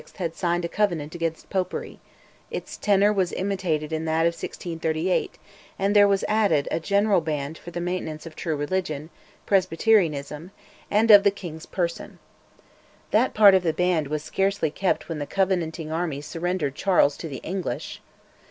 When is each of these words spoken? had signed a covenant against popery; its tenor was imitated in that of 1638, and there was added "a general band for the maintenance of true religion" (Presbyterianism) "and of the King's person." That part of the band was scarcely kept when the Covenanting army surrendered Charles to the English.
had 0.15 0.35
signed 0.35 0.65
a 0.65 0.67
covenant 0.67 1.13
against 1.13 1.47
popery; 1.51 1.99
its 2.49 2.75
tenor 2.75 3.13
was 3.13 3.31
imitated 3.33 3.93
in 3.93 4.05
that 4.05 4.21
of 4.21 4.33
1638, 4.33 5.37
and 5.77 5.95
there 5.95 6.07
was 6.07 6.25
added 6.27 6.67
"a 6.71 6.79
general 6.79 7.21
band 7.21 7.55
for 7.55 7.69
the 7.69 7.79
maintenance 7.79 8.25
of 8.25 8.35
true 8.35 8.55
religion" 8.55 9.11
(Presbyterianism) 9.45 10.49
"and 10.89 11.11
of 11.11 11.21
the 11.21 11.29
King's 11.29 11.67
person." 11.67 12.17
That 13.11 13.35
part 13.35 13.53
of 13.53 13.61
the 13.61 13.73
band 13.73 14.07
was 14.07 14.23
scarcely 14.23 14.71
kept 14.71 15.07
when 15.07 15.19
the 15.19 15.27
Covenanting 15.27 15.91
army 15.91 16.21
surrendered 16.21 16.73
Charles 16.73 17.15
to 17.17 17.27
the 17.27 17.37
English. 17.43 18.01